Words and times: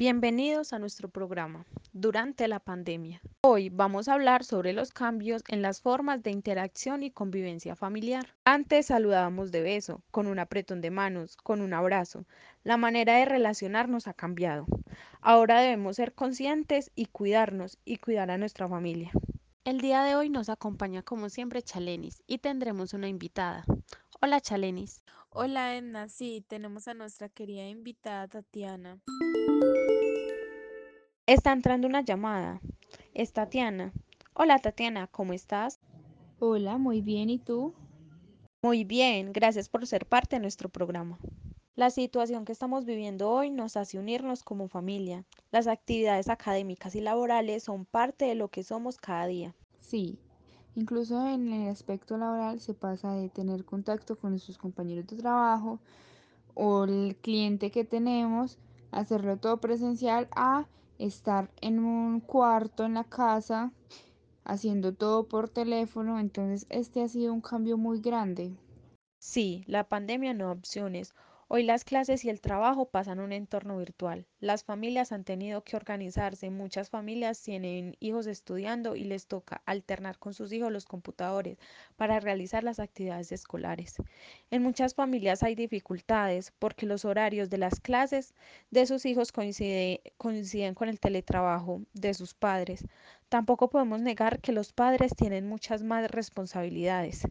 Bienvenidos 0.00 0.72
a 0.72 0.78
nuestro 0.78 1.10
programa 1.10 1.66
durante 1.92 2.48
la 2.48 2.58
pandemia. 2.58 3.20
Hoy 3.42 3.68
vamos 3.68 4.08
a 4.08 4.14
hablar 4.14 4.44
sobre 4.44 4.72
los 4.72 4.92
cambios 4.92 5.42
en 5.48 5.60
las 5.60 5.82
formas 5.82 6.22
de 6.22 6.30
interacción 6.30 7.02
y 7.02 7.10
convivencia 7.10 7.76
familiar. 7.76 8.34
Antes 8.46 8.86
saludábamos 8.86 9.52
de 9.52 9.60
beso, 9.60 10.02
con 10.10 10.26
un 10.26 10.38
apretón 10.38 10.80
de 10.80 10.90
manos, 10.90 11.36
con 11.36 11.60
un 11.60 11.74
abrazo. 11.74 12.24
La 12.64 12.78
manera 12.78 13.16
de 13.16 13.26
relacionarnos 13.26 14.06
ha 14.06 14.14
cambiado. 14.14 14.64
Ahora 15.20 15.60
debemos 15.60 15.96
ser 15.96 16.14
conscientes 16.14 16.90
y 16.94 17.04
cuidarnos 17.04 17.76
y 17.84 17.98
cuidar 17.98 18.30
a 18.30 18.38
nuestra 18.38 18.70
familia. 18.70 19.12
El 19.64 19.82
día 19.82 20.02
de 20.02 20.16
hoy 20.16 20.30
nos 20.30 20.48
acompaña 20.48 21.02
como 21.02 21.28
siempre 21.28 21.60
Chalenis 21.60 22.22
y 22.26 22.38
tendremos 22.38 22.94
una 22.94 23.08
invitada. 23.08 23.66
Hola 24.22 24.40
Chalenis. 24.40 25.04
Hola 25.32 25.76
Edna, 25.76 26.08
sí, 26.08 26.44
tenemos 26.48 26.88
a 26.88 26.94
nuestra 26.94 27.28
querida 27.28 27.68
invitada 27.68 28.26
Tatiana. 28.26 29.00
Está 31.24 31.52
entrando 31.52 31.86
una 31.86 32.00
llamada. 32.00 32.60
Es 33.14 33.32
Tatiana. 33.32 33.92
Hola 34.34 34.58
Tatiana, 34.58 35.06
¿cómo 35.06 35.32
estás? 35.32 35.78
Hola, 36.40 36.78
muy 36.78 37.00
bien, 37.00 37.30
¿y 37.30 37.38
tú? 37.38 37.74
Muy 38.64 38.82
bien, 38.82 39.32
gracias 39.32 39.68
por 39.68 39.86
ser 39.86 40.04
parte 40.04 40.34
de 40.34 40.40
nuestro 40.40 40.68
programa. 40.68 41.16
La 41.76 41.90
situación 41.90 42.44
que 42.44 42.50
estamos 42.50 42.84
viviendo 42.84 43.30
hoy 43.30 43.50
nos 43.50 43.76
hace 43.76 44.00
unirnos 44.00 44.42
como 44.42 44.66
familia. 44.66 45.24
Las 45.52 45.68
actividades 45.68 46.28
académicas 46.28 46.96
y 46.96 47.00
laborales 47.00 47.62
son 47.62 47.84
parte 47.84 48.24
de 48.24 48.34
lo 48.34 48.48
que 48.48 48.64
somos 48.64 48.96
cada 48.96 49.26
día. 49.26 49.54
Sí, 49.78 50.18
incluso 50.74 51.26
en 51.26 51.52
el 51.52 51.68
aspecto 51.68 52.16
laboral 52.16 52.60
se 52.60 52.74
pasa 52.74 53.14
de 53.14 53.28
tener 53.28 53.64
contacto 53.64 54.16
con 54.16 54.30
nuestros 54.30 54.58
compañeros 54.58 55.06
de 55.06 55.16
trabajo 55.16 55.78
o 56.54 56.84
el 56.84 57.16
cliente 57.20 57.70
que 57.70 57.84
tenemos, 57.84 58.58
hacerlo 58.90 59.36
todo 59.36 59.58
presencial 59.58 60.28
a 60.34 60.66
estar 60.98 61.50
en 61.60 61.78
un 61.78 62.20
cuarto 62.20 62.84
en 62.84 62.94
la 62.94 63.04
casa 63.04 63.72
haciendo 64.44 64.92
todo 64.94 65.28
por 65.28 65.48
teléfono, 65.48 66.18
entonces 66.18 66.66
este 66.70 67.02
ha 67.02 67.08
sido 67.08 67.32
un 67.32 67.40
cambio 67.40 67.78
muy 67.78 68.00
grande. 68.00 68.52
Sí, 69.18 69.64
la 69.66 69.88
pandemia 69.88 70.34
no 70.34 70.50
opciones. 70.50 71.14
Hoy 71.52 71.64
las 71.64 71.82
clases 71.82 72.24
y 72.24 72.30
el 72.30 72.40
trabajo 72.40 72.90
pasan 72.90 73.18
a 73.18 73.24
un 73.24 73.32
entorno 73.32 73.76
virtual. 73.76 74.24
Las 74.38 74.62
familias 74.62 75.10
han 75.10 75.24
tenido 75.24 75.64
que 75.64 75.74
organizarse. 75.74 76.48
Muchas 76.48 76.90
familias 76.90 77.42
tienen 77.42 77.96
hijos 77.98 78.28
estudiando 78.28 78.94
y 78.94 79.02
les 79.02 79.26
toca 79.26 79.60
alternar 79.66 80.20
con 80.20 80.32
sus 80.32 80.52
hijos 80.52 80.70
los 80.70 80.84
computadores 80.84 81.58
para 81.96 82.20
realizar 82.20 82.62
las 82.62 82.78
actividades 82.78 83.32
escolares. 83.32 83.96
En 84.52 84.62
muchas 84.62 84.94
familias 84.94 85.42
hay 85.42 85.56
dificultades 85.56 86.52
porque 86.60 86.86
los 86.86 87.04
horarios 87.04 87.50
de 87.50 87.58
las 87.58 87.80
clases 87.80 88.32
de 88.70 88.86
sus 88.86 89.04
hijos 89.04 89.32
coincide- 89.32 90.02
coinciden 90.18 90.74
con 90.74 90.88
el 90.88 91.00
teletrabajo 91.00 91.82
de 91.94 92.14
sus 92.14 92.32
padres. 92.32 92.84
Tampoco 93.28 93.70
podemos 93.70 94.00
negar 94.00 94.38
que 94.40 94.52
los 94.52 94.72
padres 94.72 95.16
tienen 95.16 95.48
muchas 95.48 95.82
más 95.82 96.08
responsabilidades. 96.12 97.26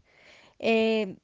Eh, 0.60 1.16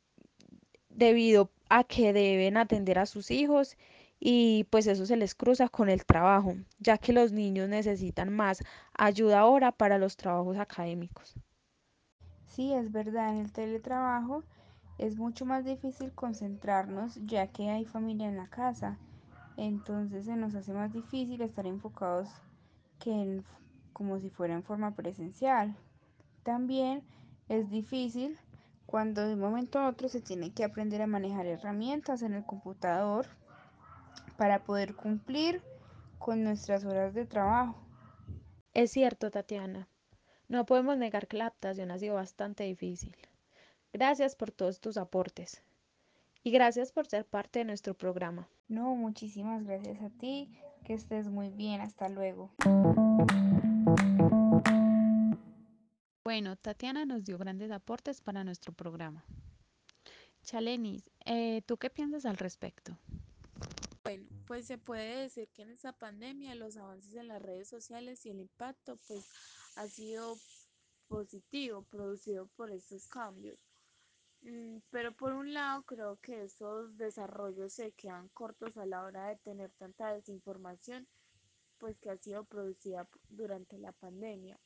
debido 0.88 1.52
a 1.70 1.84
que 1.84 2.14
deben 2.14 2.58
atender 2.58 3.00
a 3.00 3.06
sus 3.06 3.32
hijos 3.32 3.78
y 4.20 4.66
pues 4.72 4.88
eso 4.88 5.06
se 5.06 5.18
les 5.18 5.36
cruza 5.36 5.70
con 5.70 5.90
el 5.90 6.06
trabajo, 6.06 6.56
ya 6.80 6.98
que 6.98 7.14
los 7.14 7.32
niños 7.32 7.70
necesitan 7.70 8.32
más 8.34 8.64
ayuda 8.98 9.40
ahora 9.40 9.72
para 9.72 9.98
los 9.98 10.18
trabajos 10.18 10.58
académicos. 10.58 11.36
Sí, 12.46 12.74
es 12.74 12.92
verdad, 12.92 13.32
en 13.34 13.40
el 13.42 13.52
teletrabajo 13.52 14.44
es 14.98 15.18
mucho 15.18 15.46
más 15.46 15.66
difícil 15.66 16.12
concentrarnos 16.14 17.20
ya 17.26 17.48
que 17.48 17.70
hay 17.70 17.86
familia 17.86 18.28
en 18.28 18.38
la 18.38 18.48
casa, 18.48 18.98
entonces 19.58 20.26
se 20.26 20.36
nos 20.36 20.56
hace 20.56 20.74
más 20.74 20.94
difícil 20.94 21.42
estar 21.42 21.66
enfocados 21.68 22.30
que 23.00 23.42
como 23.94 24.20
si 24.20 24.30
fuera 24.30 24.54
en 24.54 24.64
forma 24.64 24.96
presencial. 24.96 25.76
También 26.44 27.04
es 27.50 27.70
difícil 27.70 28.38
cuando 28.86 29.26
de 29.26 29.34
un 29.34 29.40
momento 29.40 29.80
a 29.80 29.90
otro 29.90 30.10
se 30.10 30.22
tiene 30.22 30.54
que 30.54 30.64
aprender 30.64 31.02
a 31.02 31.08
manejar 31.08 31.46
herramientas 31.46 32.22
en 32.22 32.34
el 32.34 32.46
computador 32.46 33.26
para 34.38 34.64
poder 34.64 34.96
cumplir 34.96 35.62
con 36.18 36.44
nuestras 36.44 36.86
horas 36.86 37.14
de 37.14 37.26
trabajo. 37.26 37.76
Es 38.74 38.92
cierto, 38.92 39.32
Tatiana, 39.32 39.88
no 40.48 40.66
podemos 40.66 40.98
negar 40.98 41.28
que 41.28 41.38
la 41.38 41.46
adaptación 41.46 41.92
ha 41.92 41.98
sido 41.98 42.16
bastante 42.16 42.64
difícil. 42.64 43.16
Gracias 43.94 44.36
por 44.36 44.52
todos 44.52 44.82
tus 44.82 44.98
aportes 44.98 45.64
y 46.44 46.52
gracias 46.52 46.92
por 46.92 47.08
ser 47.08 47.26
parte 47.26 47.60
de 47.60 47.66
nuestro 47.66 47.94
programa. 47.94 48.48
No, 48.68 48.96
muchísimas 48.96 49.64
gracias 49.64 50.02
a 50.02 50.10
ti, 50.10 50.52
que 50.84 50.94
estés 50.94 51.28
muy 51.28 51.50
bien, 51.50 51.82
hasta 51.82 52.10
luego. 52.10 52.52
Bueno, 56.36 56.58
Tatiana 56.58 57.06
nos 57.06 57.24
dio 57.24 57.38
grandes 57.38 57.72
aportes 57.72 58.20
para 58.20 58.44
nuestro 58.44 58.74
programa. 58.74 59.24
Chalenis, 60.44 61.10
eh, 61.24 61.62
¿tú 61.66 61.78
qué 61.78 61.90
piensas 61.90 62.26
al 62.26 62.36
respecto? 62.36 62.98
Bueno, 64.04 64.28
pues 64.46 64.68
se 64.68 64.78
puede 64.78 65.22
decir 65.22 65.48
que 65.54 65.62
en 65.62 65.70
esta 65.70 65.94
pandemia 65.94 66.54
los 66.56 66.76
avances 66.76 67.16
en 67.16 67.30
las 67.30 67.42
redes 67.42 67.70
sociales 67.70 68.26
y 68.26 68.32
el 68.32 68.42
impacto 68.42 68.98
pues 69.08 69.26
ha 69.78 69.88
sido 69.88 70.36
positivo, 71.08 71.84
producido 71.84 72.48
por 72.58 72.70
estos 72.70 73.08
cambios. 73.08 73.58
Mm, 74.42 74.80
Pero 74.90 75.14
por 75.14 75.32
un 75.32 75.54
lado 75.54 75.84
creo 75.84 76.18
que 76.18 76.44
estos 76.44 76.98
desarrollos 76.98 77.72
se 77.72 77.94
quedan 77.94 78.28
cortos 78.34 78.76
a 78.76 78.86
la 78.86 79.04
hora 79.04 79.30
de 79.30 79.38
tener 79.38 79.72
tanta 79.78 80.12
desinformación 80.12 81.08
pues 81.78 81.98
que 81.98 82.10
ha 82.10 82.18
sido 82.18 82.44
producida 82.44 83.08
durante 83.30 83.78
la 83.78 83.94
pandemia. 83.94 84.60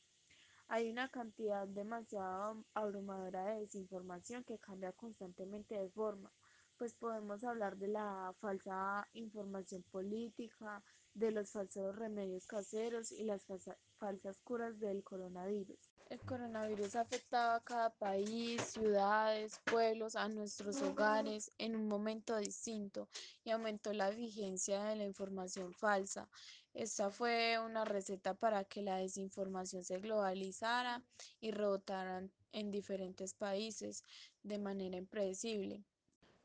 Hay 0.72 0.88
una 0.88 1.08
cantidad 1.08 1.66
demasiado 1.66 2.64
abrumadora 2.74 3.44
de 3.44 3.62
desinformación 3.62 4.44
que 4.44 4.60
cambia 4.60 4.92
constantemente 4.92 5.74
de 5.74 5.90
forma. 5.90 6.32
Pues 6.78 6.94
podemos 6.94 7.42
hablar 7.42 7.76
de 7.76 7.88
la 7.88 8.32
falsa 8.38 9.04
información 9.14 9.82
política, 9.90 10.80
de 11.12 11.32
los 11.32 11.50
falsos 11.50 11.96
remedios 11.96 12.46
caseros 12.46 13.10
y 13.10 13.24
las 13.24 13.44
falsa- 13.44 13.78
falsas 13.98 14.38
curas 14.44 14.78
del 14.78 15.02
coronavirus. 15.02 15.90
El 16.08 16.20
coronavirus 16.20 16.94
ha 16.94 17.00
afectado 17.00 17.52
a 17.56 17.64
cada 17.64 17.90
país, 17.90 18.62
ciudades, 18.62 19.60
pueblos, 19.64 20.14
a 20.14 20.28
nuestros 20.28 20.80
hogares 20.82 21.50
en 21.58 21.74
un 21.74 21.88
momento 21.88 22.36
distinto 22.36 23.08
y 23.42 23.50
aumentó 23.50 23.92
la 23.92 24.10
vigencia 24.10 24.84
de 24.84 24.94
la 24.94 25.04
información 25.04 25.74
falsa. 25.74 26.28
Esta 26.74 27.10
fue 27.10 27.58
una 27.58 27.84
receta 27.84 28.34
para 28.34 28.64
que 28.64 28.82
la 28.82 28.96
desinformación 28.96 29.84
se 29.84 29.98
globalizara 29.98 31.02
y 31.40 31.50
rebotara 31.50 32.22
en 32.52 32.70
diferentes 32.70 33.34
países 33.34 34.04
de 34.42 34.58
manera 34.58 34.96
impredecible. 34.96 35.84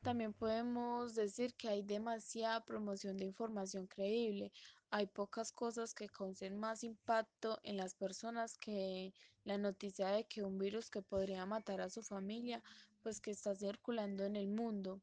También 0.02 0.34
podemos 0.34 1.16
decir 1.16 1.56
que 1.56 1.68
hay 1.68 1.82
demasiada 1.82 2.64
promoción 2.64 3.18
de 3.18 3.26
información 3.26 3.88
creíble. 3.88 4.52
Hay 4.92 5.08
pocas 5.08 5.52
cosas 5.52 5.96
que 5.96 6.08
causen 6.08 6.60
más 6.60 6.84
impacto 6.84 7.60
en 7.64 7.78
las 7.78 7.96
personas 7.96 8.58
que 8.60 9.14
la 9.46 9.58
noticia 9.58 10.10
de 10.10 10.26
que 10.26 10.44
un 10.44 10.60
virus 10.60 10.92
que 10.92 11.02
podría 11.02 11.46
matar 11.48 11.82
a 11.82 11.90
su 11.90 12.04
familia, 12.04 12.62
pues 13.02 13.20
que 13.20 13.32
está 13.32 13.56
circulando 13.56 14.24
en 14.26 14.36
el 14.36 14.48
mundo. 14.48 15.02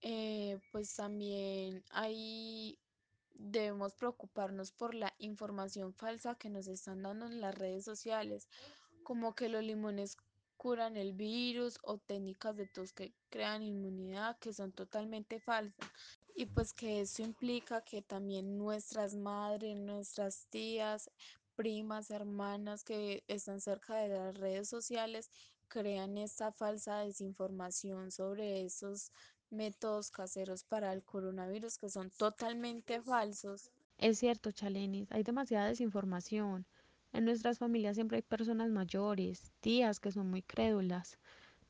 Eh, 0.00 0.58
pues 0.72 0.94
también 0.94 1.84
hay, 1.90 2.78
debemos 3.34 3.94
preocuparnos 3.94 4.72
por 4.72 4.94
la 4.94 5.14
información 5.18 5.92
falsa 5.92 6.36
que 6.36 6.50
nos 6.50 6.66
están 6.66 7.02
dando 7.02 7.26
en 7.26 7.40
las 7.40 7.54
redes 7.54 7.84
sociales, 7.84 8.48
como 9.02 9.34
que 9.34 9.48
los 9.48 9.62
limones 9.62 10.16
curan 10.56 10.96
el 10.96 11.12
virus 11.12 11.78
o 11.82 11.98
técnicas 11.98 12.56
de 12.56 12.66
tos 12.66 12.92
que 12.92 13.12
crean 13.28 13.62
inmunidad 13.62 14.38
que 14.38 14.52
son 14.52 14.72
totalmente 14.72 15.40
falsas. 15.40 15.90
Y 16.34 16.46
pues 16.46 16.72
que 16.72 17.00
eso 17.00 17.22
implica 17.22 17.82
que 17.82 18.02
también 18.02 18.58
nuestras 18.58 19.14
madres, 19.14 19.76
nuestras 19.76 20.46
tías, 20.48 21.10
primas, 21.54 22.10
hermanas 22.10 22.82
que 22.82 23.22
están 23.28 23.60
cerca 23.60 23.96
de 23.96 24.08
las 24.08 24.36
redes 24.36 24.68
sociales 24.68 25.30
crean 25.68 26.18
esta 26.18 26.52
falsa 26.52 27.00
desinformación 27.00 28.10
sobre 28.10 28.64
esos 28.64 29.12
métodos 29.54 30.10
caseros 30.10 30.64
para 30.64 30.92
el 30.92 31.02
coronavirus 31.04 31.78
que 31.78 31.88
son 31.88 32.10
totalmente 32.10 33.00
falsos. 33.02 33.70
Es 33.98 34.18
cierto, 34.18 34.52
Chalenis, 34.52 35.10
hay 35.12 35.22
demasiada 35.22 35.68
desinformación. 35.68 36.66
En 37.12 37.24
nuestras 37.24 37.58
familias 37.58 37.96
siempre 37.96 38.16
hay 38.18 38.22
personas 38.22 38.70
mayores, 38.70 39.52
tías 39.60 40.00
que 40.00 40.12
son 40.12 40.30
muy 40.30 40.42
crédulas. 40.42 41.18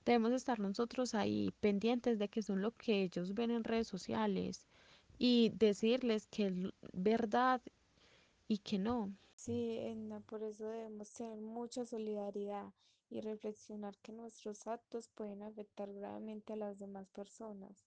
Debemos 0.04 0.32
estar 0.32 0.58
nosotros 0.60 1.14
ahí 1.14 1.52
pendientes 1.60 2.19
de 2.19 2.28
que 2.28 2.42
son 2.42 2.62
lo 2.62 2.72
que 2.72 3.02
ellos 3.02 3.34
ven 3.34 3.50
en 3.50 3.64
redes 3.64 3.88
sociales 3.88 4.66
y 5.19 5.52
decirles 5.54 6.26
que 6.26 6.46
es 6.48 6.54
verdad 6.92 7.62
y 8.48 8.58
que 8.58 8.78
no. 8.78 9.12
Sí, 9.34 9.78
Edna, 9.78 10.20
por 10.20 10.42
eso 10.42 10.66
debemos 10.69 11.12
tener 11.12 11.40
mucha 11.40 11.84
solidaridad 11.84 12.72
y 13.14 13.20
reflexionar 13.20 13.96
que 13.99 14.11
nuestros 14.11 14.66
actos 14.66 15.08
pueden 15.08 15.44
afectar 15.44 15.93
gravemente 15.93 16.55
a 16.55 16.56
las 16.56 16.81
demás 16.81 17.08
personas. 17.11 17.87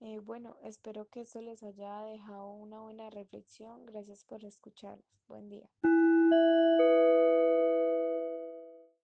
Eh, 0.00 0.18
bueno, 0.18 0.56
espero 0.64 1.08
que 1.08 1.20
esto 1.20 1.40
les 1.40 1.62
haya 1.62 2.02
dejado 2.02 2.50
una 2.50 2.80
buena 2.80 3.08
reflexión. 3.08 3.86
Gracias 3.86 4.24
por 4.24 4.44
escucharnos. 4.44 5.06
Buen 5.28 5.48
día. 5.48 5.70